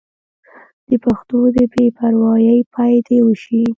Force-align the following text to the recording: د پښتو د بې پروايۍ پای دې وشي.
د 0.87 0.91
پښتو 1.05 1.37
د 1.55 1.57
بې 1.71 1.85
پروايۍ 1.97 2.59
پای 2.73 2.95
دې 3.07 3.17
وشي. 3.25 3.61